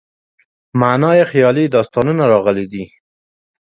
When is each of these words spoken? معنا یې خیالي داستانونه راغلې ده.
معنا 0.79 1.11
یې 1.17 1.25
خیالي 1.31 1.65
داستانونه 1.75 2.23
راغلې 2.33 2.65
ده. 2.71 2.83